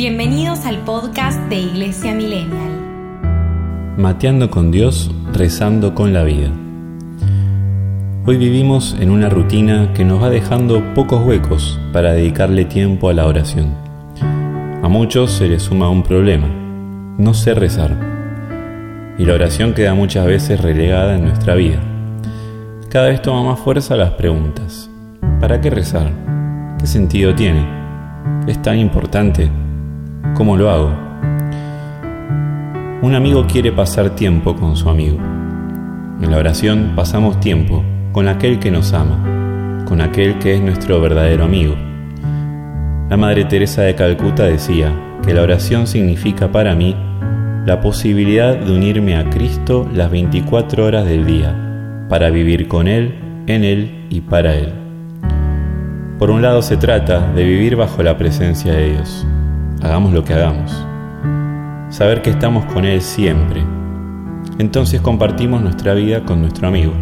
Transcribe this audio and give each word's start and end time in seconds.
Bienvenidos 0.00 0.64
al 0.64 0.78
podcast 0.78 1.38
de 1.50 1.56
Iglesia 1.56 2.14
Millennial. 2.14 2.70
Mateando 3.98 4.48
con 4.48 4.70
Dios, 4.70 5.10
rezando 5.34 5.94
con 5.94 6.14
la 6.14 6.22
vida. 6.22 6.48
Hoy 8.24 8.38
vivimos 8.38 8.96
en 8.98 9.10
una 9.10 9.28
rutina 9.28 9.92
que 9.92 10.06
nos 10.06 10.22
va 10.22 10.30
dejando 10.30 10.94
pocos 10.94 11.22
huecos 11.22 11.78
para 11.92 12.14
dedicarle 12.14 12.64
tiempo 12.64 13.10
a 13.10 13.12
la 13.12 13.26
oración. 13.26 13.74
A 14.82 14.88
muchos 14.88 15.32
se 15.32 15.48
les 15.48 15.64
suma 15.64 15.90
un 15.90 16.02
problema, 16.02 16.48
no 17.18 17.34
sé 17.34 17.52
rezar. 17.52 17.94
Y 19.18 19.26
la 19.26 19.34
oración 19.34 19.74
queda 19.74 19.92
muchas 19.92 20.24
veces 20.24 20.62
relegada 20.62 21.14
en 21.14 21.26
nuestra 21.26 21.54
vida. 21.56 21.78
Cada 22.88 23.08
vez 23.08 23.20
toma 23.20 23.42
más 23.42 23.60
fuerza 23.60 23.96
las 23.96 24.12
preguntas. 24.12 24.88
¿Para 25.40 25.60
qué 25.60 25.68
rezar? 25.68 26.10
¿Qué 26.78 26.86
sentido 26.86 27.34
tiene? 27.34 27.66
¿Es 28.46 28.62
tan 28.62 28.78
importante? 28.78 29.50
¿Cómo 30.34 30.56
lo 30.56 30.70
hago? 30.70 30.90
Un 33.02 33.14
amigo 33.14 33.46
quiere 33.46 33.72
pasar 33.72 34.10
tiempo 34.10 34.54
con 34.54 34.76
su 34.76 34.88
amigo. 34.88 35.18
En 36.20 36.30
la 36.30 36.36
oración 36.36 36.92
pasamos 36.94 37.40
tiempo 37.40 37.82
con 38.12 38.28
aquel 38.28 38.58
que 38.58 38.70
nos 38.70 38.92
ama, 38.92 39.84
con 39.86 40.00
aquel 40.00 40.38
que 40.38 40.54
es 40.54 40.60
nuestro 40.60 41.00
verdadero 41.00 41.44
amigo. 41.44 41.74
La 43.08 43.16
Madre 43.16 43.44
Teresa 43.44 43.82
de 43.82 43.94
Calcuta 43.94 44.44
decía 44.44 44.92
que 45.24 45.34
la 45.34 45.42
oración 45.42 45.86
significa 45.86 46.52
para 46.52 46.74
mí 46.74 46.94
la 47.66 47.80
posibilidad 47.80 48.56
de 48.56 48.72
unirme 48.72 49.16
a 49.16 49.28
Cristo 49.30 49.88
las 49.92 50.10
24 50.10 50.84
horas 50.84 51.06
del 51.06 51.26
día, 51.26 52.06
para 52.08 52.30
vivir 52.30 52.68
con 52.68 52.88
Él, 52.88 53.14
en 53.46 53.64
Él 53.64 54.06
y 54.10 54.20
para 54.20 54.54
Él. 54.54 54.72
Por 56.18 56.30
un 56.30 56.42
lado 56.42 56.60
se 56.60 56.76
trata 56.76 57.32
de 57.32 57.44
vivir 57.44 57.76
bajo 57.76 58.02
la 58.02 58.16
presencia 58.16 58.72
de 58.72 58.92
Dios, 58.92 59.26
hagamos 59.82 60.12
lo 60.12 60.24
que 60.24 60.34
hagamos. 60.34 60.72
Saber 61.88 62.22
que 62.22 62.30
estamos 62.30 62.64
con 62.66 62.84
Él 62.84 63.00
siempre. 63.00 63.62
Entonces 64.58 65.00
compartimos 65.00 65.62
nuestra 65.62 65.94
vida 65.94 66.24
con 66.24 66.40
nuestro 66.40 66.68
amigo. 66.68 66.92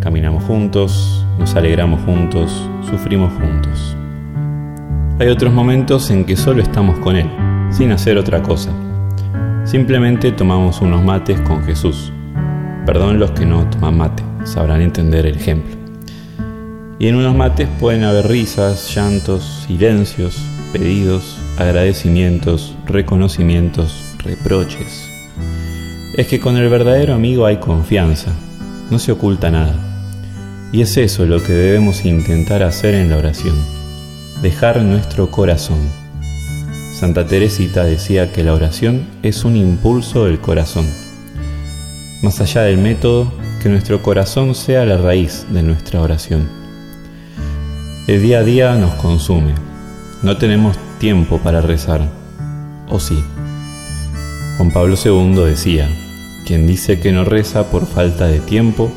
Caminamos 0.00 0.44
juntos, 0.44 1.24
nos 1.38 1.54
alegramos 1.54 2.00
juntos, 2.02 2.68
sufrimos 2.90 3.32
juntos. 3.32 3.96
Hay 5.18 5.28
otros 5.28 5.52
momentos 5.52 6.10
en 6.10 6.24
que 6.24 6.36
solo 6.36 6.60
estamos 6.60 6.98
con 6.98 7.16
Él, 7.16 7.30
sin 7.70 7.92
hacer 7.92 8.18
otra 8.18 8.42
cosa. 8.42 8.70
Simplemente 9.64 10.32
tomamos 10.32 10.80
unos 10.80 11.02
mates 11.04 11.40
con 11.40 11.62
Jesús. 11.64 12.12
Perdón 12.84 13.18
los 13.18 13.30
que 13.30 13.46
no 13.46 13.64
toman 13.70 13.96
mate, 13.96 14.22
sabrán 14.44 14.82
entender 14.82 15.24
el 15.26 15.36
ejemplo. 15.36 15.74
Y 16.98 17.08
en 17.08 17.14
unos 17.16 17.34
mates 17.34 17.68
pueden 17.80 18.04
haber 18.04 18.28
risas, 18.28 18.94
llantos, 18.94 19.64
silencios, 19.66 20.44
pedidos, 20.72 21.38
agradecimientos, 21.58 22.74
reconocimientos, 22.86 24.02
reproches. 24.18 25.08
Es 26.16 26.26
que 26.26 26.40
con 26.40 26.56
el 26.56 26.68
verdadero 26.68 27.14
amigo 27.14 27.46
hay 27.46 27.58
confianza, 27.58 28.32
no 28.90 28.98
se 28.98 29.12
oculta 29.12 29.50
nada. 29.50 29.74
Y 30.72 30.82
es 30.82 30.96
eso 30.96 31.24
lo 31.26 31.42
que 31.42 31.52
debemos 31.52 32.04
intentar 32.04 32.62
hacer 32.62 32.94
en 32.94 33.10
la 33.10 33.18
oración, 33.18 33.56
dejar 34.42 34.82
nuestro 34.82 35.30
corazón. 35.30 35.78
Santa 36.92 37.26
Teresita 37.26 37.84
decía 37.84 38.32
que 38.32 38.44
la 38.44 38.54
oración 38.54 39.06
es 39.22 39.44
un 39.44 39.56
impulso 39.56 40.24
del 40.24 40.40
corazón. 40.40 40.86
Más 42.22 42.40
allá 42.40 42.62
del 42.62 42.78
método, 42.78 43.32
que 43.62 43.68
nuestro 43.68 44.02
corazón 44.02 44.54
sea 44.54 44.84
la 44.84 44.96
raíz 44.96 45.46
de 45.50 45.62
nuestra 45.62 46.00
oración. 46.00 46.48
El 48.06 48.22
día 48.22 48.40
a 48.40 48.42
día 48.42 48.74
nos 48.76 48.94
consume. 48.94 49.54
No 50.22 50.36
tenemos 50.36 50.76
tiempo 50.98 51.38
para 51.38 51.60
rezar. 51.60 52.08
¿O 52.88 53.00
sí? 53.00 53.22
Juan 54.56 54.70
Pablo 54.70 54.96
II 55.02 55.34
decía, 55.44 55.88
quien 56.46 56.66
dice 56.66 57.00
que 57.00 57.12
no 57.12 57.24
reza 57.24 57.70
por 57.70 57.86
falta 57.86 58.26
de 58.26 58.40
tiempo, 58.40 58.92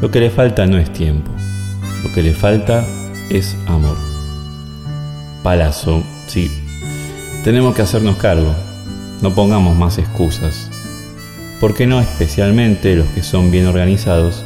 lo 0.00 0.10
que 0.10 0.20
le 0.20 0.30
falta 0.30 0.66
no 0.66 0.78
es 0.78 0.92
tiempo, 0.92 1.30
lo 2.04 2.12
que 2.12 2.22
le 2.22 2.34
falta 2.34 2.84
es 3.30 3.56
amor. 3.66 3.96
Palazo, 5.42 6.02
sí, 6.26 6.50
tenemos 7.44 7.74
que 7.74 7.82
hacernos 7.82 8.16
cargo, 8.16 8.54
no 9.22 9.34
pongamos 9.34 9.76
más 9.76 9.98
excusas. 9.98 10.70
¿Por 11.60 11.74
qué 11.74 11.86
no 11.86 12.00
especialmente 12.00 12.94
los 12.96 13.06
que 13.08 13.22
son 13.22 13.50
bien 13.50 13.66
organizados, 13.66 14.44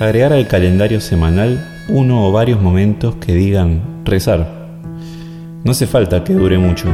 agregar 0.00 0.32
al 0.32 0.48
calendario 0.48 1.00
semanal 1.00 1.84
uno 1.88 2.26
o 2.26 2.32
varios 2.32 2.60
momentos 2.60 3.14
que 3.16 3.34
digan 3.34 4.02
rezar? 4.04 4.63
No 5.64 5.70
hace 5.70 5.86
falta 5.86 6.22
que 6.22 6.34
dure 6.34 6.58
mucho, 6.58 6.88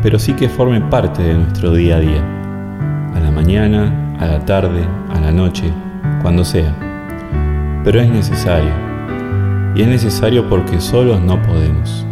pero 0.00 0.18
sí 0.18 0.32
que 0.32 0.48
forme 0.48 0.80
parte 0.80 1.22
de 1.22 1.34
nuestro 1.34 1.74
día 1.74 1.96
a 1.96 2.00
día, 2.00 2.24
a 3.14 3.20
la 3.20 3.30
mañana, 3.30 4.16
a 4.18 4.26
la 4.26 4.46
tarde, 4.46 4.82
a 5.10 5.20
la 5.20 5.30
noche, 5.30 5.70
cuando 6.22 6.42
sea. 6.42 6.74
Pero 7.84 8.00
es 8.00 8.08
necesario, 8.08 8.70
y 9.74 9.82
es 9.82 9.88
necesario 9.88 10.48
porque 10.48 10.80
solos 10.80 11.20
no 11.20 11.42
podemos, 11.42 12.06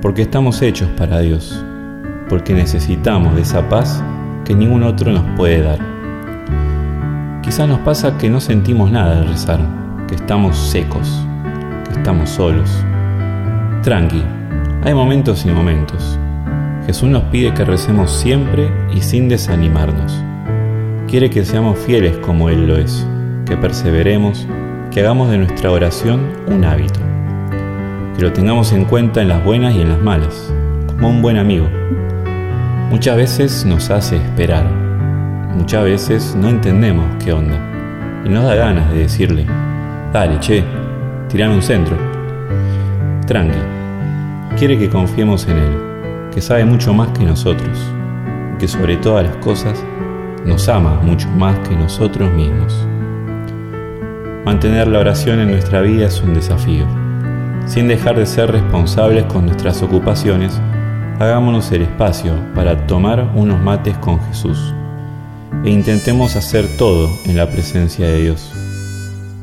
porque 0.00 0.22
estamos 0.22 0.62
hechos 0.62 0.88
para 0.96 1.18
Dios, 1.18 1.62
porque 2.30 2.54
necesitamos 2.54 3.34
de 3.34 3.42
esa 3.42 3.68
paz 3.68 4.02
que 4.46 4.54
ningún 4.54 4.82
otro 4.82 5.12
nos 5.12 5.24
puede 5.36 5.60
dar. 5.60 5.78
Quizás 7.42 7.68
nos 7.68 7.80
pasa 7.80 8.16
que 8.16 8.30
no 8.30 8.40
sentimos 8.40 8.90
nada 8.90 9.18
al 9.18 9.28
rezar, 9.28 9.60
que 10.08 10.14
estamos 10.14 10.56
secos, 10.56 11.22
que 11.84 11.98
estamos 11.98 12.30
solos. 12.30 12.82
Tranqui, 13.82 14.22
hay 14.84 14.94
momentos 14.94 15.44
y 15.44 15.50
momentos. 15.50 16.18
Jesús 16.86 17.08
nos 17.08 17.24
pide 17.24 17.52
que 17.52 17.64
recemos 17.64 18.10
siempre 18.10 18.70
y 18.94 19.00
sin 19.02 19.28
desanimarnos. 19.28 20.24
Quiere 21.08 21.30
que 21.30 21.44
seamos 21.44 21.78
fieles 21.78 22.16
como 22.18 22.48
Él 22.48 22.66
lo 22.66 22.76
es, 22.76 23.06
que 23.44 23.56
perseveremos, 23.56 24.46
que 24.90 25.00
hagamos 25.00 25.30
de 25.30 25.38
nuestra 25.38 25.70
oración 25.70 26.32
un 26.46 26.64
hábito, 26.64 27.00
que 28.16 28.22
lo 28.22 28.32
tengamos 28.32 28.72
en 28.72 28.84
cuenta 28.84 29.20
en 29.20 29.28
las 29.28 29.44
buenas 29.44 29.74
y 29.74 29.80
en 29.80 29.88
las 29.88 30.00
malas, 30.00 30.52
como 30.86 31.08
un 31.08 31.22
buen 31.22 31.38
amigo. 31.38 31.68
Muchas 32.90 33.16
veces 33.16 33.64
nos 33.66 33.90
hace 33.90 34.16
esperar, 34.16 34.64
muchas 35.54 35.84
veces 35.84 36.36
no 36.40 36.48
entendemos 36.48 37.04
qué 37.22 37.32
onda 37.32 37.58
y 38.24 38.28
nos 38.28 38.44
da 38.44 38.54
ganas 38.54 38.90
de 38.92 39.00
decirle, 39.00 39.46
dale, 40.12 40.38
che, 40.40 40.64
tirame 41.28 41.54
un 41.54 41.62
centro. 41.62 41.96
Tranqui, 43.26 43.58
quiere 44.58 44.76
que 44.76 44.90
confiemos 44.90 45.46
en 45.46 45.56
Él, 45.56 46.30
que 46.34 46.40
sabe 46.40 46.64
mucho 46.64 46.92
más 46.92 47.16
que 47.16 47.24
nosotros, 47.24 47.78
que 48.58 48.66
sobre 48.66 48.96
todas 48.96 49.24
las 49.24 49.36
cosas 49.36 49.84
nos 50.44 50.68
ama 50.68 51.00
mucho 51.00 51.28
más 51.28 51.56
que 51.60 51.76
nosotros 51.76 52.32
mismos. 52.32 52.74
Mantener 54.44 54.88
la 54.88 54.98
oración 54.98 55.38
en 55.38 55.52
nuestra 55.52 55.80
vida 55.80 56.06
es 56.06 56.20
un 56.22 56.34
desafío. 56.34 56.86
Sin 57.66 57.86
dejar 57.86 58.18
de 58.18 58.26
ser 58.26 58.50
responsables 58.50 59.26
con 59.26 59.46
nuestras 59.46 59.80
ocupaciones, 59.80 60.60
hagámonos 61.20 61.70
el 61.70 61.82
espacio 61.82 62.34
para 62.56 62.84
tomar 62.88 63.30
unos 63.36 63.62
mates 63.62 63.96
con 63.98 64.20
Jesús 64.24 64.74
e 65.64 65.70
intentemos 65.70 66.34
hacer 66.34 66.66
todo 66.76 67.08
en 67.26 67.36
la 67.36 67.48
presencia 67.48 68.08
de 68.08 68.22
Dios, 68.22 68.52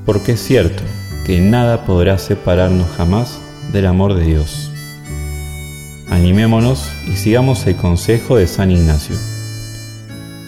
porque 0.06 0.34
es 0.34 0.42
cierto 0.42 0.84
que 1.26 1.40
nada 1.40 1.86
podrá 1.86 2.18
separarnos 2.18 2.88
jamás 2.97 3.40
del 3.72 3.86
amor 3.86 4.14
de 4.14 4.26
Dios. 4.26 4.75
Animémonos 6.16 6.90
y 7.12 7.18
sigamos 7.18 7.68
el 7.68 7.76
consejo 7.76 8.38
de 8.38 8.48
San 8.48 8.72
Ignacio. 8.72 9.18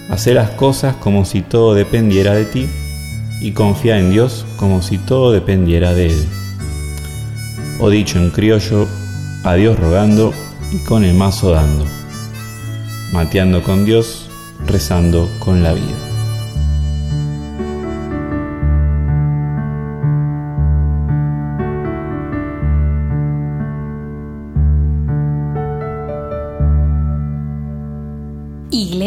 Hacé 0.10 0.34
las 0.34 0.52
cosas 0.52 0.96
como 0.96 1.26
si 1.26 1.42
todo 1.42 1.74
dependiera 1.74 2.34
de 2.34 2.46
ti 2.46 2.70
y 3.42 3.52
confía 3.52 4.00
en 4.00 4.10
Dios 4.10 4.46
como 4.56 4.82
si 4.82 4.98
todo 4.98 5.34
dependiera 5.34 5.94
de 5.94 6.14
Él. 6.14 6.26
O 7.82 7.90
dicho 7.90 8.18
en 8.18 8.30
criollo, 8.30 8.88
a 9.44 9.56
Dios 9.56 9.78
rogando 9.78 10.34
y 10.72 10.78
con 10.86 11.04
el 11.04 11.14
mazo 11.14 11.52
dando. 11.52 11.86
Mateando 13.12 13.62
con 13.62 13.84
Dios, 13.84 14.30
rezando 14.68 15.30
con 15.40 15.64
la 15.64 15.74
vida. 15.74 16.17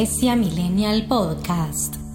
Iglesia 0.01 0.35
Millennial 0.35 1.03
Podcast. 1.07 2.10